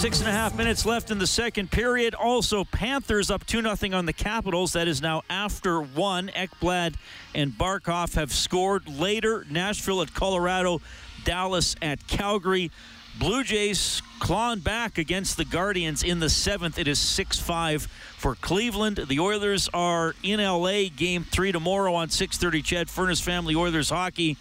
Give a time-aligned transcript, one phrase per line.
[0.00, 2.14] Six and a half minutes left in the second period.
[2.14, 4.72] Also, Panthers up 2-0 on the Capitals.
[4.72, 6.28] That is now after one.
[6.28, 6.94] Ekblad
[7.34, 8.88] and Barkov have scored.
[8.88, 10.80] Later, Nashville at Colorado,
[11.24, 12.70] Dallas at Calgary.
[13.18, 16.78] Blue Jays clawing back against the Guardians in the seventh.
[16.78, 17.86] It is 6-5
[18.16, 19.04] for Cleveland.
[19.06, 20.84] The Oilers are in LA.
[20.96, 22.64] Game three tomorrow on 6:30.
[22.64, 24.38] CHED Furnace Family Oilers hockey.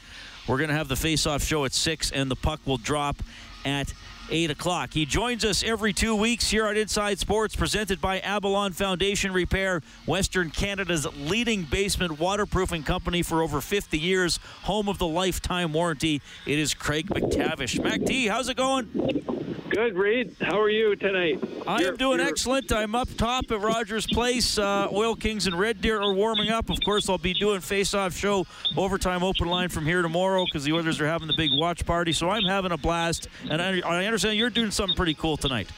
[0.48, 3.18] We're going to have the face-off show at six, and the puck will drop
[3.66, 3.94] at
[4.30, 4.94] 8 o'clock.
[4.94, 9.82] He joins us every two weeks here on Inside Sports, presented by Avalon Foundation Repair,
[10.06, 16.22] Western Canada's leading basement waterproofing company for over 50 years, home of the lifetime warranty.
[16.46, 17.84] It is Craig MacTavish.
[17.84, 18.00] Mac
[18.30, 19.59] how's it going?
[19.70, 20.36] Good, Reed.
[20.42, 21.44] How are you tonight?
[21.68, 22.72] I am doing excellent.
[22.72, 24.58] I'm up top at Rogers Place.
[24.58, 26.72] Uh, Oil Kings and Red Deer are warming up.
[26.72, 30.74] Of course, I'll be doing face-off show, overtime open line from here tomorrow because the
[30.74, 32.14] Oilers are having the big watch party.
[32.14, 35.70] So I'm having a blast, and I, I understand you're doing something pretty cool tonight.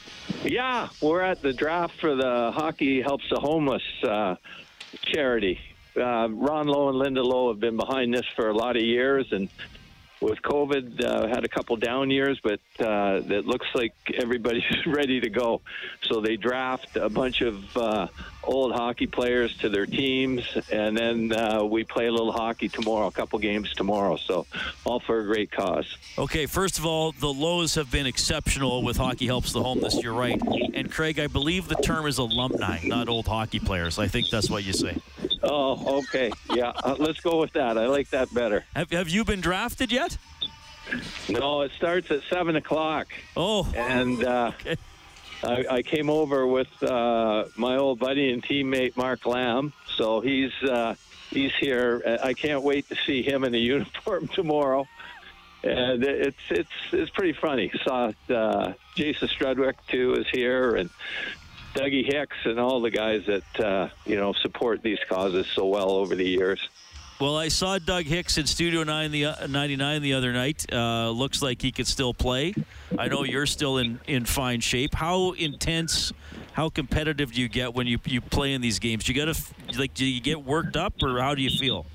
[0.43, 4.35] Yeah, we're at the draft for the Hockey Helps the Homeless uh,
[5.03, 5.59] charity.
[5.97, 9.27] Uh, Ron Lowe and Linda Lowe have been behind this for a lot of years,
[9.31, 9.49] and
[10.21, 15.19] with COVID, uh, had a couple down years, but uh, it looks like everybody's ready
[15.19, 15.61] to go.
[16.03, 18.07] So they draft a bunch of uh,
[18.43, 23.07] old hockey players to their teams, and then uh, we play a little hockey tomorrow,
[23.07, 24.15] a couple games tomorrow.
[24.15, 24.45] So
[24.85, 25.97] all for a great cause.
[26.17, 30.01] Okay, first of all, the Lowes have been exceptional with Hockey Helps the Homeless.
[30.03, 30.39] You're right.
[30.73, 33.97] And Craig, I believe the term is alumni, not old hockey players.
[33.97, 34.97] I think that's what you say.
[35.43, 36.31] Oh, okay.
[36.53, 37.77] Yeah, uh, let's go with that.
[37.77, 38.65] I like that better.
[38.75, 40.17] Have, have you been drafted yet?
[41.29, 43.07] No, it starts at 7 o'clock.
[43.35, 43.71] Oh.
[43.75, 44.51] And uh,
[45.43, 45.67] Okay.
[45.71, 50.51] I, I came over with uh, my old buddy and teammate Mark Lamb, so he's
[50.63, 50.95] uh,
[51.29, 52.19] he's here.
[52.23, 54.87] I can't wait to see him in the uniform tomorrow,
[55.63, 57.71] and it's it's it's pretty funny.
[57.83, 60.89] Saw uh, Jason Strudwick too is here, and
[61.73, 65.91] Dougie Hicks, and all the guys that uh, you know support these causes so well
[65.91, 66.59] over the years.
[67.21, 70.65] Well, I saw Doug Hicks in Studio 9 the, uh, 99 the other night.
[70.73, 72.55] Uh, looks like he could still play.
[72.97, 74.95] I know you're still in, in fine shape.
[74.95, 76.13] How intense,
[76.53, 79.03] how competitive do you get when you, you play in these games?
[79.03, 81.85] Do you got to like do you get worked up or how do you feel?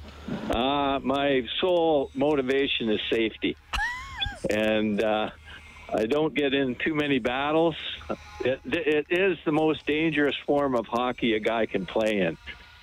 [0.49, 3.57] Uh, my sole motivation is safety.
[4.51, 5.31] and uh,
[5.93, 7.77] I don't get in too many battles.
[8.41, 12.37] It, it is the most dangerous form of hockey a guy can play in.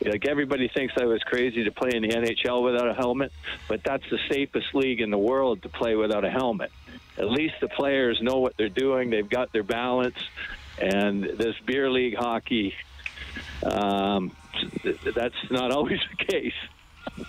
[0.06, 3.32] Like everybody thinks I was crazy to play in the NHL without a helmet,
[3.70, 6.72] but that's the safest league in the world to play without a helmet.
[7.18, 9.10] At least the players know what they're doing.
[9.10, 10.18] They've got their balance,
[10.78, 12.74] and this beer league hockey,
[13.64, 14.36] um,
[15.16, 16.54] that's not always the case.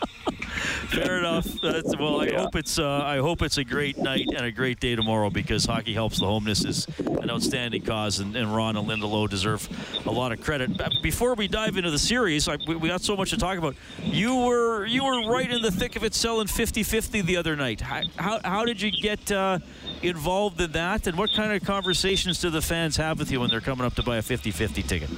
[0.89, 1.47] Fair enough.
[1.63, 2.43] That's, well, I Yeah.
[2.43, 5.65] hope it's uh, I hope it's a great night and a great day tomorrow because
[5.65, 6.87] hockey helps the homeless is
[7.21, 9.69] an outstanding cause, and, and Ron and Linda Lowe deserve
[10.07, 10.77] a lot of credit.
[10.77, 13.59] But Before we dive into the series, I, we, we got so much to talk
[13.59, 13.75] about.
[14.03, 17.81] You were you were right in the thick of it, selling 50-50 the other night.
[17.81, 19.59] How how, how did you get uh,
[20.03, 23.51] involved in that, and what kind of conversations do the fans have with you when
[23.51, 25.11] they're coming up to buy a 50-50 ticket?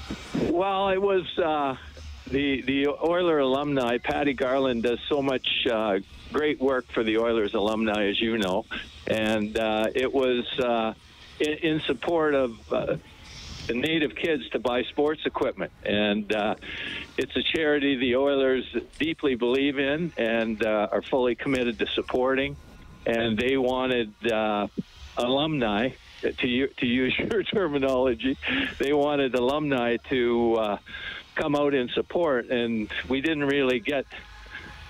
[0.52, 1.76] Well, it was uh,
[2.30, 3.98] the the Oiler alumni.
[3.98, 5.98] Patty Garland does so much uh,
[6.32, 8.64] great work for the Oilers alumni, as you know,
[9.06, 10.94] and uh, it was uh,
[11.40, 12.72] in, in support of.
[12.72, 12.96] Uh,
[13.66, 16.54] the native kids to buy sports equipment, and uh,
[17.18, 18.64] it's a charity the Oilers
[19.00, 22.56] deeply believe in and uh, are fully committed to supporting.
[23.06, 24.14] And they wanted
[25.16, 25.88] alumni
[26.22, 28.38] to to use your terminology.
[28.78, 30.78] They wanted alumni to
[31.36, 34.06] come out in support, and we didn't really get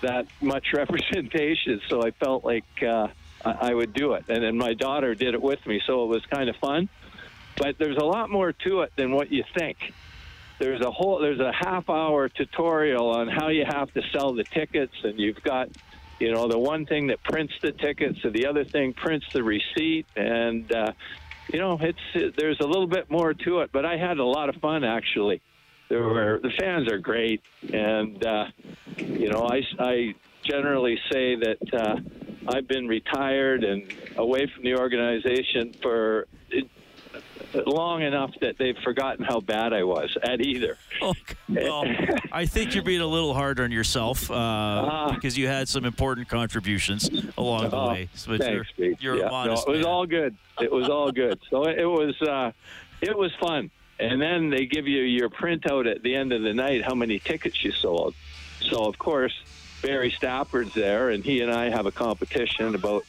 [0.03, 1.81] that much representation.
[1.89, 3.09] So I felt like uh,
[3.45, 6.25] I would do it, and then my daughter did it with me, so it was
[6.27, 6.89] kind of fun.
[7.57, 9.93] But there's a lot more to it than what you think.
[10.59, 14.45] there's a whole there's a half hour tutorial on how you have to sell the
[14.45, 15.69] tickets, and you've got
[16.19, 19.43] you know the one thing that prints the tickets, and the other thing prints the
[19.43, 20.93] receipt, and uh,
[21.53, 23.71] you know it's it, there's a little bit more to it.
[23.73, 25.41] But I had a lot of fun actually.
[25.89, 27.43] There were the fans are great,
[27.73, 28.47] and uh,
[28.97, 31.59] you know I I generally say that.
[31.73, 31.97] Uh,
[32.49, 36.29] I've been retired and away from the organization for
[37.67, 40.77] long enough that they've forgotten how bad I was at either.
[41.03, 41.15] Oh,
[41.49, 41.85] well,
[42.33, 45.85] I think you're being a little hard on yourself uh, uh, because you had some
[45.85, 47.09] important contributions
[47.39, 48.09] along the oh, way.
[48.27, 49.29] But thanks, you're, you're yeah.
[49.29, 49.85] no, It was man.
[49.85, 50.37] all good.
[50.61, 51.39] It was all good.
[51.51, 52.53] So it was uh,
[53.01, 53.71] it was fun.
[53.99, 57.19] And then they give you your printout at the end of the night how many
[57.19, 58.15] tickets you sold.
[58.61, 59.35] So of course
[59.83, 63.05] Barry Stafford's there, and he and I have a competition about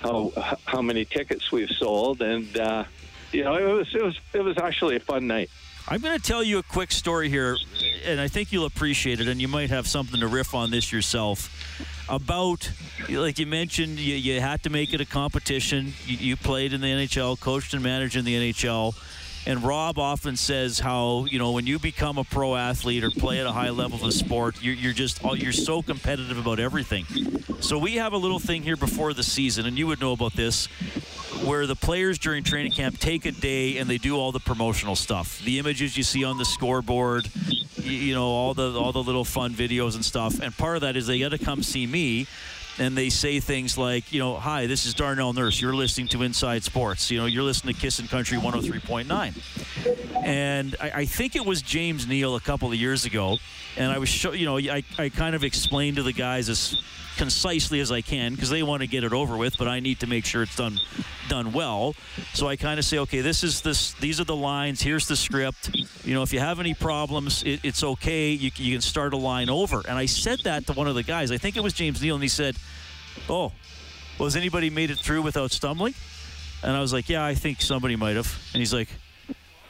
[0.00, 0.32] how
[0.64, 2.84] how many tickets we've sold, and uh,
[3.32, 5.50] you know it was it was it was actually a fun night.
[5.88, 7.56] I'm going to tell you a quick story here,
[8.04, 10.92] and I think you'll appreciate it, and you might have something to riff on this
[10.92, 11.48] yourself.
[12.08, 12.68] About,
[13.08, 15.92] like you mentioned, you, you had to make it a competition.
[16.04, 18.96] You, you played in the NHL, coached and managed in the NHL.
[19.46, 23.38] And Rob often says how you know when you become a pro athlete or play
[23.38, 27.06] at a high level of a sport, you're, you're just you're so competitive about everything.
[27.60, 30.32] So we have a little thing here before the season, and you would know about
[30.32, 30.66] this,
[31.44, 34.96] where the players during training camp take a day and they do all the promotional
[34.96, 37.28] stuff, the images you see on the scoreboard,
[37.76, 40.40] you, you know all the all the little fun videos and stuff.
[40.40, 42.26] And part of that is they got to come see me
[42.78, 45.60] and they say things like, you know, hi, this is Darnell Nurse.
[45.60, 47.10] You're listening to Inside Sports.
[47.10, 50.05] You know, you're listening to Kissin' Country 103.9.
[50.26, 53.38] And I, I think it was James Neal a couple of years ago,
[53.76, 56.82] and I was, show, you know, I, I kind of explained to the guys as
[57.16, 60.00] concisely as I can because they want to get it over with, but I need
[60.00, 60.80] to make sure it's done
[61.28, 61.94] done well.
[62.34, 63.92] So I kind of say, okay, this is this.
[63.92, 64.82] These are the lines.
[64.82, 65.70] Here's the script.
[66.04, 68.30] You know, if you have any problems, it, it's okay.
[68.30, 69.80] You, you can start a line over.
[69.88, 71.30] And I said that to one of the guys.
[71.30, 72.56] I think it was James Neal, and he said,
[73.28, 73.52] "Oh,
[74.18, 75.94] well, has anybody made it through without stumbling?"
[76.64, 78.88] And I was like, "Yeah, I think somebody might have." And he's like,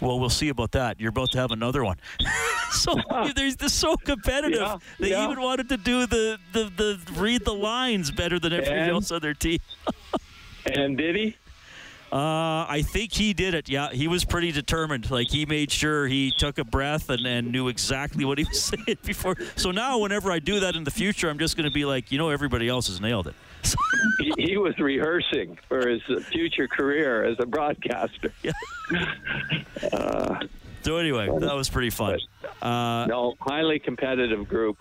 [0.01, 1.01] "Well, we'll see about that.
[1.01, 1.97] You're about to have another one."
[2.73, 2.95] so
[3.35, 4.61] they're, they're so competitive.
[4.61, 5.25] Yeah, they yeah.
[5.25, 9.11] even wanted to do the, the, the read the lines better than everybody And- else
[9.11, 9.59] on their team.
[10.67, 11.37] And did he?
[12.13, 13.69] Uh, I think he did it.
[13.69, 15.11] Yeah, he was pretty determined.
[15.11, 18.63] Like he made sure he took a breath and, and knew exactly what he was
[18.87, 19.37] saying before.
[19.57, 22.13] So now, whenever I do that in the future, I'm just going to be like,
[22.13, 23.35] you know, everybody else has nailed it.
[24.21, 28.33] he, he was rehearsing for his future career as a broadcaster.
[30.83, 32.21] So anyway, that was pretty fun.
[32.63, 34.79] Uh, No, highly competitive group.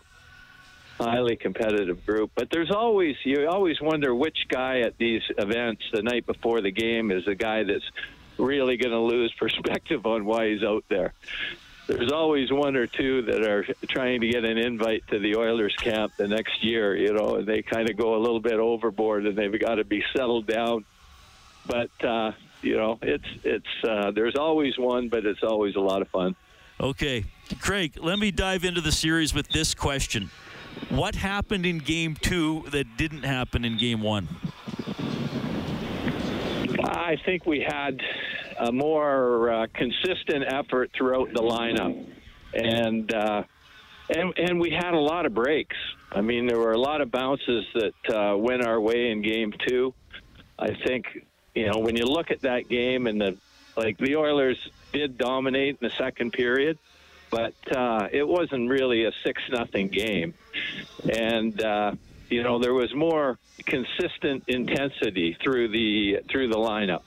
[0.98, 2.32] Highly competitive group.
[2.36, 6.72] But there's always, you always wonder which guy at these events the night before the
[6.72, 7.84] game is the guy that's
[8.38, 11.14] really going to lose perspective on why he's out there.
[11.88, 15.76] There's always one or two that are trying to get an invite to the Oilers
[15.76, 19.28] camp the next year, you know, and they kind of go a little bit overboard
[19.28, 20.84] and they've got to be settled down.
[21.68, 22.32] But, uh,
[22.64, 26.36] you know, it's, it's, uh, there's always one, but it's always a lot of fun.
[26.80, 27.26] okay,
[27.62, 30.32] Craig, let me dive into the series with this question.
[30.90, 34.28] What happened in game two that didn't happen in game one?
[36.84, 38.00] I think we had
[38.60, 42.08] a more uh, consistent effort throughout the lineup,
[42.54, 43.44] and uh,
[44.10, 45.78] and and we had a lot of breaks.
[46.12, 49.54] I mean, there were a lot of bounces that uh, went our way in game
[49.68, 49.94] two.
[50.58, 51.06] I think
[51.54, 53.38] you know when you look at that game and the
[53.76, 54.58] like, the Oilers
[54.94, 56.78] did dominate in the second period,
[57.30, 60.34] but uh, it wasn't really a six nothing game,
[61.12, 61.62] and.
[61.62, 61.96] Uh,
[62.30, 67.02] you know there was more consistent intensity through the through the lineup.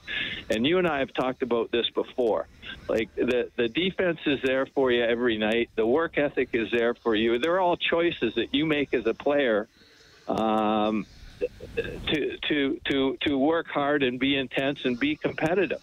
[0.49, 2.47] And you and I have talked about this before.
[2.87, 5.69] Like the the defense is there for you every night.
[5.75, 7.39] The work ethic is there for you.
[7.39, 9.67] They're all choices that you make as a player
[10.27, 11.05] um,
[11.75, 15.81] to to to to work hard and be intense and be competitive.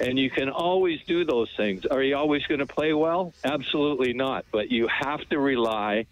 [0.00, 1.84] And you can always do those things.
[1.84, 3.34] Are you always going to play well?
[3.44, 4.44] Absolutely not.
[4.52, 6.06] But you have to rely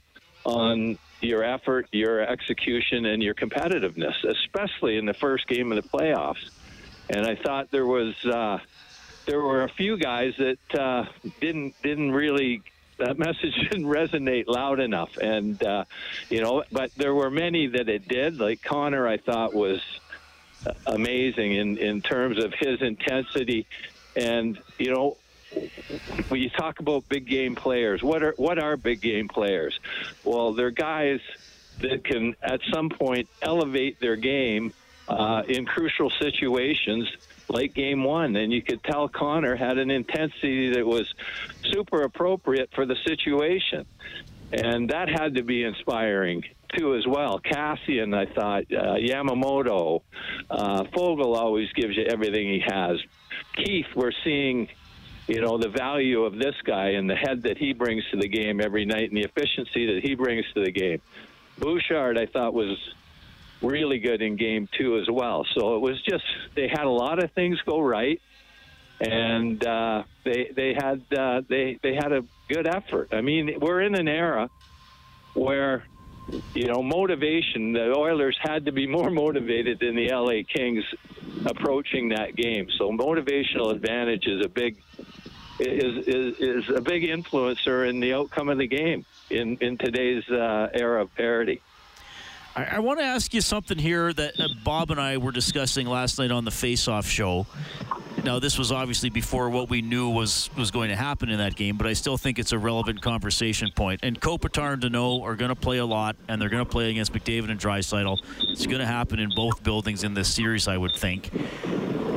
[0.47, 5.89] on your effort, your execution, and your competitiveness, especially in the first game of the
[5.89, 6.51] playoffs.
[7.11, 8.59] And I thought there was uh,
[9.27, 11.05] there were a few guys that uh,
[11.41, 12.63] didn't didn't really
[12.99, 15.85] that message didn't resonate loud enough, and uh,
[16.31, 18.39] you know, but there were many that it did.
[18.39, 19.83] Like Connor, I thought was
[20.87, 23.67] amazing in in terms of his intensity,
[24.15, 25.17] and you know,
[26.29, 29.79] when you talk about big game players, what are what are big game players?
[30.25, 31.21] Well, they're guys
[31.81, 34.73] that can at some point elevate their game
[35.09, 37.09] uh, in crucial situations
[37.49, 38.37] like game one.
[38.37, 41.13] And you could tell Connor had an intensity that was
[41.71, 43.87] super appropriate for the situation.
[44.53, 46.45] And that had to be inspiring
[46.77, 47.41] too, as well.
[47.41, 50.03] Kassian, I thought, uh, Yamamoto,
[50.51, 52.99] uh, Foegele always gives you everything he has.
[53.55, 54.69] Keith, we're seeing
[55.27, 58.29] you know, the value of this guy and the head that he brings to the
[58.29, 61.01] game every night and the efficiency that he brings to the game.
[61.59, 62.79] Bouchard, I thought, was
[63.63, 65.45] really good in game two as well.
[65.55, 68.21] So it was just, they had a lot of things go right.
[68.99, 73.13] And uh, they they had uh, they they had a good effort.
[73.13, 74.49] I mean, we're in an era
[75.35, 75.85] where
[76.55, 77.73] you know, motivation.
[77.73, 80.85] The Oilers had to be more motivated than the LA Kings
[81.45, 82.69] approaching that game.
[82.79, 84.79] So motivational advantage is a big
[85.59, 90.29] is is, is a big influencer in the outcome of the game in in today's
[90.29, 91.61] uh, era of parity.
[92.55, 95.87] I, I want to ask you something here that uh, Bob and I were discussing
[95.87, 97.47] last night on the Face Off show.
[98.25, 101.55] Now, this was obviously before what we knew was was going to happen in that
[101.55, 104.01] game, but I still think it's a relevant conversation point.
[104.03, 106.91] And Kopitar and Danault are going to play a lot, and they're going to play
[106.91, 108.19] against McDavid and Draisaitl.
[108.51, 111.31] It's going to happen in both buildings in this series, I would think.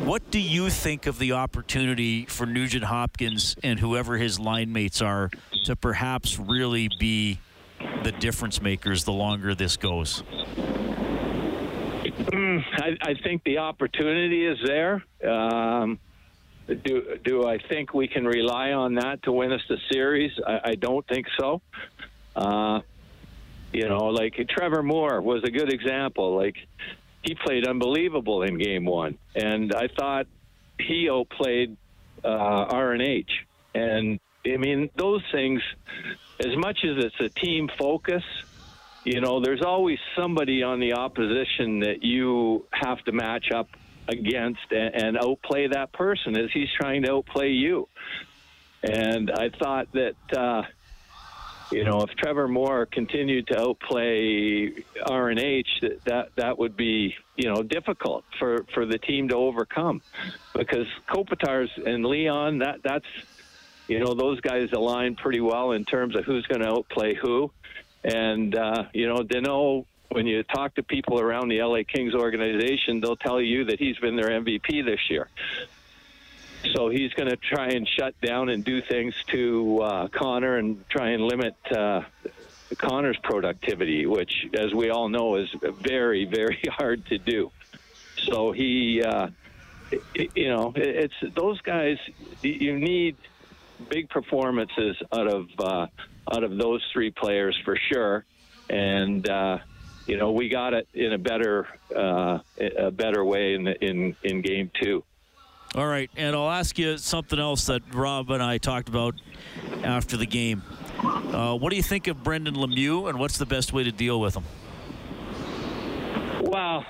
[0.10, 5.04] What do you think of the opportunity for Nugent Hopkins and whoever his line mates
[5.04, 5.30] are
[5.66, 7.38] to perhaps really be
[8.04, 10.24] the difference makers the longer this goes?
[12.02, 15.04] Mm, I, I, think the opportunity is there.
[15.24, 16.00] Um,
[16.68, 20.32] do do I think we can rely on that to win us the series?
[20.44, 21.62] I, I don't think so.
[22.36, 22.80] Uh,
[23.72, 26.36] you know, like Trevor Moore was a good example.
[26.36, 26.56] Like
[27.24, 30.28] he played unbelievable in Game One, and I thought
[30.80, 31.76] he outplayed
[32.24, 33.30] uh, RNH.
[33.76, 35.62] And I mean, those things,
[36.40, 38.24] as much as it's a team focus
[39.04, 43.70] you know, there's always somebody on the opposition that you have to match up
[44.08, 47.88] against and, and outplay that person as he's trying to outplay you.
[48.84, 50.64] And I thought that, uh,
[51.72, 54.70] you know, if Trevor Moore continued to outplay
[55.06, 60.02] RNH, that, that that would be, you know, difficult for, for the team to overcome,
[60.54, 63.06] because Kopitar's and Leon, that that's,
[63.88, 67.52] you know, those guys align pretty well in terms of who's going to outplay who.
[68.04, 73.00] And, uh, you know, Danault, when you talk to people around the LA Kings organization,
[73.00, 75.28] they'll tell you that he's been their MVP this year.
[76.80, 80.88] So he's going to try and shut down and do things to uh, Connor and
[80.88, 82.04] try and limit uh,
[82.78, 85.50] Connor's productivity, which, as we all know, is
[85.82, 87.52] very, very hard to do.
[88.16, 89.28] So he, uh,
[90.34, 91.98] you know, it's those guys.
[92.44, 93.18] You need
[93.90, 95.88] big performances out of uh,
[96.32, 98.24] out of those three players for sure.
[98.70, 99.58] And uh,
[100.08, 104.42] you know, we got it in a better uh, a better way in in in
[104.42, 105.04] game two.
[105.76, 109.16] All right, and I'll ask you something else that Rob and I talked about
[109.84, 110.64] after the game.
[111.04, 114.20] Uh, what do you think of Brendan Lemieux, and what's the best way to deal
[114.20, 114.44] with him?
[116.42, 116.86] Well,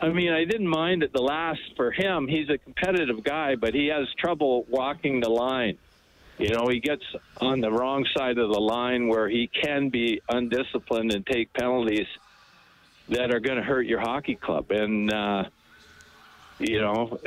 [0.00, 2.26] I mean, I didn't mind at the last for him.
[2.26, 5.78] He's a competitive guy, but he has trouble walking the line.
[6.38, 7.04] You know, he gets
[7.40, 12.06] on the wrong side of the line where he can be undisciplined and take penalties
[13.10, 14.70] that are going to hurt your hockey club.
[14.70, 15.44] And, uh,
[16.58, 17.18] you know,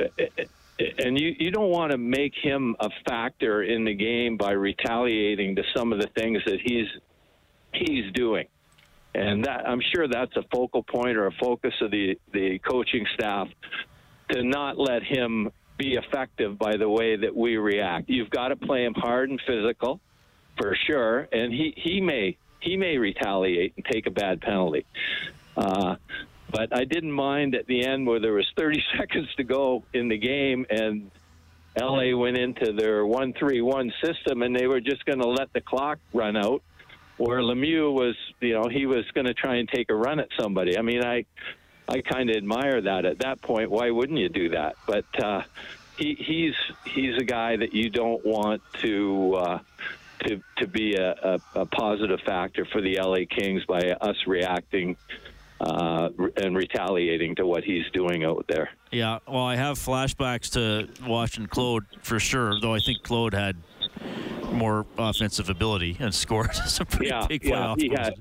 [0.80, 5.56] and you, you don't want to make him a factor in the game by retaliating
[5.56, 6.88] to some of the things that he's
[7.74, 8.48] he's doing.
[9.16, 13.06] And that I'm sure that's a focal point or a focus of the, the coaching
[13.14, 13.48] staff
[14.32, 18.10] to not let him be effective by the way that we react.
[18.10, 20.00] You've got to play him hard and physical,
[20.58, 24.86] for sure, and he he may he may retaliate and take a bad penalty.
[25.56, 25.96] Uh,
[26.54, 30.08] but I didn't mind at the end where there was 30 seconds to go in
[30.08, 31.12] the game and
[31.78, 36.00] LA went into their one-three-one system and they were just going to let the clock
[36.14, 36.62] run out.
[37.18, 40.30] Where Lemieux was, you know, he was going to try and take a run at
[40.40, 40.78] somebody.
[40.78, 41.26] I mean, I
[41.88, 43.70] I kind of admire that at that point.
[43.70, 44.76] Why wouldn't you do that?
[44.88, 45.44] But uh,
[45.98, 46.56] he, he's
[46.86, 49.60] he's a guy that you don't want to uh,
[50.26, 54.98] to to be a, a, a, positive factor for the LA Kings by us reacting.
[55.62, 58.70] Uh, and retaliating to what he's doing out there.
[58.92, 62.60] Yeah, well, I have flashbacks to watching Claude for sure.
[62.60, 63.56] Though I think Claude had
[64.52, 68.14] more offensive ability and scored some pretty yeah, big yeah, playoff he had.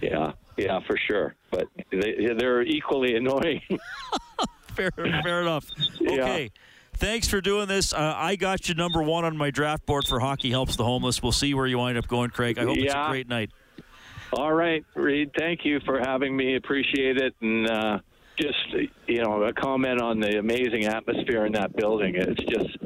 [0.00, 1.34] Yeah, yeah, for sure.
[1.50, 3.62] But they, they're equally annoying.
[4.74, 5.70] fair, fair enough.
[6.00, 6.42] Okay.
[6.44, 6.48] Yeah.
[6.96, 7.92] Thanks for doing this.
[7.92, 11.22] Uh, I got you number one on my draft board for Hockey Helps the Homeless.
[11.22, 12.58] We'll see where you wind up going, Craig.
[12.58, 12.84] I hope yeah.
[12.84, 13.50] it's a great night.
[14.36, 15.30] All right, Reed.
[15.38, 16.56] Thank you for having me.
[16.56, 17.34] Appreciate it.
[17.40, 17.98] And uh,
[18.38, 18.58] just
[19.06, 22.14] you know a comment on the amazing atmosphere in that building.
[22.16, 22.76] It's just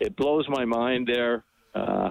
[0.00, 1.44] it blows my mind there.
[1.74, 2.10] Uh,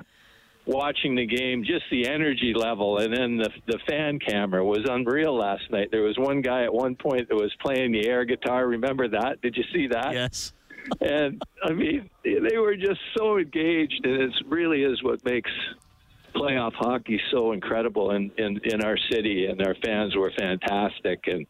[0.66, 5.36] watching the game, just the energy level, and then the the fan camera was unreal
[5.36, 5.90] last night.
[5.92, 8.66] There was one guy at one point that was playing the air guitar.
[8.66, 9.42] Remember that?
[9.42, 10.14] Did you see that?
[10.14, 10.54] Yes.
[11.02, 15.52] and I mean, they were just so engaged, and it really is what makes
[16.36, 21.28] playoff hockey so incredible in, in, in our city, and our fans were fantastic.
[21.28, 21.46] And,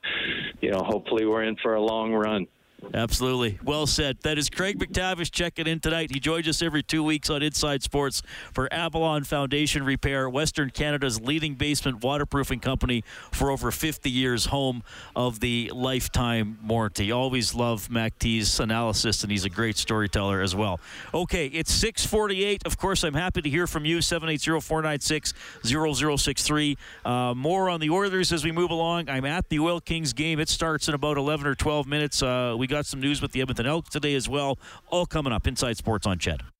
[0.61, 2.47] you know, hopefully we're in for a long run.
[2.93, 3.59] Absolutely.
[3.63, 4.17] Well said.
[4.21, 6.11] That is Craig MacTavish checking in tonight.
[6.11, 8.21] He joins us every two weeks on Inside Sports
[8.53, 14.83] for Avalon Foundation Repair, Western Canada's leading basement waterproofing company for over 50 years, home
[15.15, 17.11] of the lifetime warranty.
[17.11, 20.79] Always love Mac T's analysis, and he's a great storyteller as well.
[21.13, 22.61] Okay, it's 648.
[22.65, 26.77] Of course, I'm happy to hear from you, 780-496-0063.
[27.03, 29.09] Uh, more on the Oilers as we move along.
[29.09, 30.39] I'm at the Oil Kings game.
[30.39, 32.21] It starts in about 11 or 12 minutes.
[32.21, 34.59] Uh, we got got some news with the Edmonton Elks today as well.
[34.89, 35.47] All coming up.
[35.47, 36.54] Inside Sports on CHED.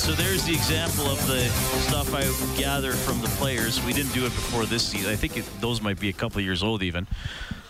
[0.00, 1.40] So there's the example of the
[1.86, 2.22] stuff I
[2.58, 3.84] gathered from the players.
[3.84, 5.12] We didn't do it before this season.
[5.12, 7.06] I think it, those might be a couple years old even.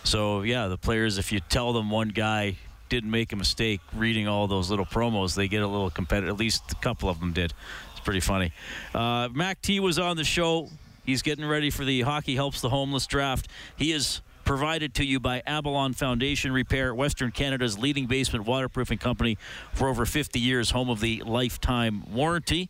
[0.05, 2.55] So yeah, the players, if you tell them one guy
[2.87, 6.29] didn't make a mistake reading all those little promos, they get a little competitive.
[6.29, 7.53] At least a couple of them did.
[7.91, 8.53] It's pretty funny.
[8.95, 10.69] Uh, Mac T was on the show.
[11.05, 13.49] He's getting ready for the Hockey Helps the Homeless draft.
[13.75, 14.21] He is
[14.51, 19.37] provided to you by Avalon Foundation Repair, Western Canada's leading basement waterproofing company
[19.71, 22.69] for over 50 years, home of the lifetime warranty.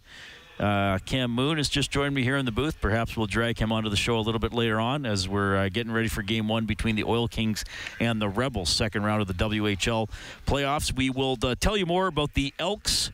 [0.59, 2.79] Uh, Cam Moon has just joined me here in the booth.
[2.79, 5.69] Perhaps we'll drag him onto the show a little bit later on as we're uh,
[5.69, 7.65] getting ready for game one between the Oil Kings
[7.99, 10.07] and the Rebels, second round of the WHL
[10.45, 10.95] playoffs.
[10.95, 13.09] We will uh, tell you more about the Elks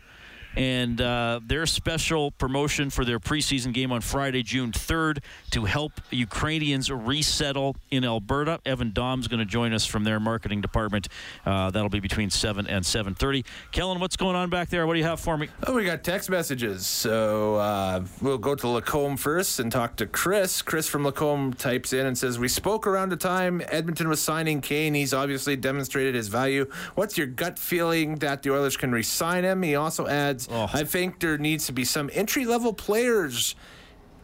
[0.57, 5.19] and uh, their special promotion for their preseason game on Friday, June 3rd,
[5.51, 8.59] to help Ukrainians resettle in Alberta.
[8.65, 11.09] Evan Dom's going to join us from their marketing department.
[11.45, 13.45] Uh, that'll be between 7 and 7:30.
[13.71, 14.87] Kellen, what's going on back there?
[14.87, 15.47] What do you have for me?
[15.67, 16.87] Oh, we got text messages.
[16.87, 20.63] So uh, we'll go to Lacombe first and talk to Chris.
[20.63, 24.61] Chris from Lacombe types in and says, "We spoke around the time Edmonton was signing
[24.61, 24.95] Kane.
[24.95, 26.65] He's obviously demonstrated his value.
[26.95, 30.46] What's your gut feeling that the Oilers can re-sign him?" He also adds.
[30.49, 30.69] Oh.
[30.73, 33.55] I think there needs to be some entry level players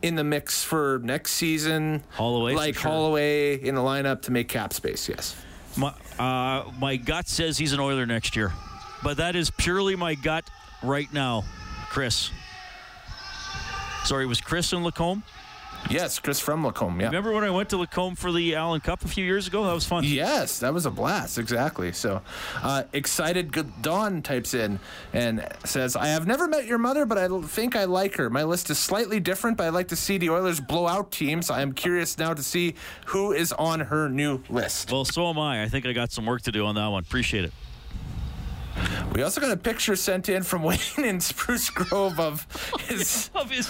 [0.02, 2.04] in the mix for next season.
[2.12, 2.92] Holloway, like sure.
[2.92, 5.10] Holloway in the lineup to make cap space.
[5.10, 5.36] Yes.
[5.76, 8.52] My uh, my gut says he's an Oiler next year,
[9.04, 10.48] but that is purely my gut
[10.84, 11.44] right now,
[11.90, 12.30] Chris.
[14.06, 15.24] Sorry, it was Chris in Lacombe?
[15.90, 17.00] Yes, Chris from Lacombe.
[17.00, 17.08] Yeah.
[17.08, 19.66] Remember when I went to Lacombe for the Allen Cup a few years ago?
[19.66, 20.04] That was fun.
[20.04, 21.38] Yes, that was a blast.
[21.38, 21.92] Exactly.
[21.92, 22.22] So,
[22.62, 23.52] uh, excited.
[23.52, 24.80] Good Dawn types in
[25.14, 28.30] and says, "I have never met your mother, but I think I like her.
[28.30, 31.50] My list is slightly different, but I like to see the Oilers blow out teams.
[31.50, 32.76] I am curious now to see
[33.08, 35.64] who is on her new list." Well, so am I.
[35.64, 37.04] I think I got some work to do on that one.
[37.04, 37.54] Appreciate it.
[39.14, 42.48] We also got a picture sent in from Wayne in Spruce Grove of
[42.88, 43.70] his of his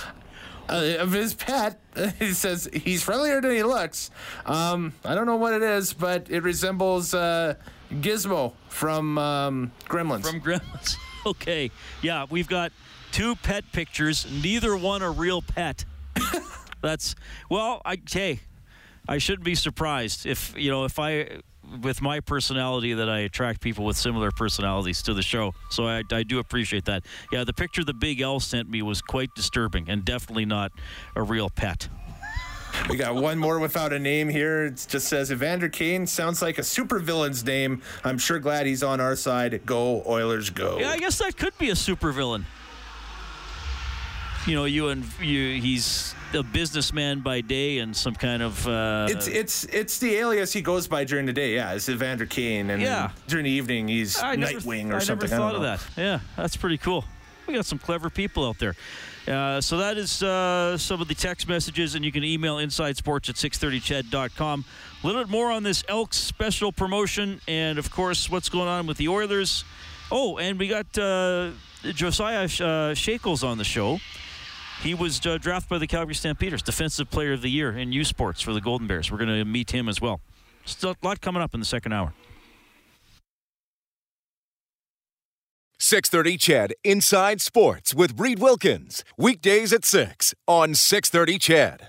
[0.69, 1.79] uh, of his pet.
[2.19, 4.09] He says he's friendlier than he looks.
[4.47, 7.53] Um, I don't know what it is, but it resembles uh,
[7.91, 10.25] Gizmo from um, Gremlins.
[10.25, 10.95] From Gremlins.
[11.25, 11.69] okay.
[12.01, 12.71] Yeah, we've got
[13.11, 14.25] two pet pictures.
[14.43, 15.85] Neither one a real pet.
[16.81, 17.15] That's
[17.49, 17.81] well.
[17.85, 18.39] I hey,
[19.07, 21.41] I shouldn't be surprised if you know if I
[21.81, 25.53] with my personality that I attract people with similar personalities to the show.
[25.69, 27.03] So I, I do appreciate that.
[27.31, 30.71] Yeah, the picture the Big L sent me was quite disturbing and definitely not
[31.15, 31.89] a real pet.
[32.89, 34.65] We got one more without a name here.
[34.65, 37.81] It just says Evander Kane sounds like a supervillain's name.
[38.03, 39.65] I'm sure glad he's on our side.
[39.65, 40.79] Go Oilers, go.
[40.79, 42.45] Yeah, I guess that could be a supervillain.
[44.45, 48.67] You know, you and you, he's a businessman by day and some kind of.
[48.67, 51.55] Uh, it's it's it's the alias he goes by during the day.
[51.55, 53.11] Yeah, it's Evander Kane, and yeah.
[53.27, 55.31] during the evening he's I Nightwing never, or something.
[55.31, 55.81] I never thought of that.
[55.95, 57.05] Yeah, that's pretty cool.
[57.47, 58.75] We got some clever people out there.
[59.27, 63.29] Uh, so that is uh, some of the text messages, and you can email insidesports
[63.29, 64.65] at 630ched.com.
[65.03, 68.87] A little bit more on this Elks special promotion, and of course, what's going on
[68.87, 69.63] with the Oilers.
[70.11, 71.51] Oh, and we got uh,
[71.83, 73.99] Josiah uh, Shakels on the show.
[74.81, 78.03] He was uh, drafted by the Calgary Stampeders, Defensive Player of the Year in U
[78.03, 79.11] Sports for the Golden Bears.
[79.11, 80.19] We're going to meet him as well.
[80.65, 82.13] Still a lot coming up in the second hour.
[85.79, 89.03] 630 CHED Inside Sports with Reed Wilkins.
[89.17, 91.81] Weekdays at 6 on 630 CHED.